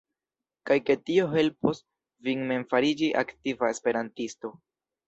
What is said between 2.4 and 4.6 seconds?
mem fariĝi aktiva esperantisto.